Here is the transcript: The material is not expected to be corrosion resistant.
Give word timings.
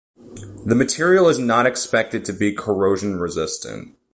The 0.65 0.73
material 0.73 1.29
is 1.29 1.37
not 1.37 1.67
expected 1.67 2.25
to 2.25 2.33
be 2.33 2.55
corrosion 2.55 3.19
resistant. 3.19 3.95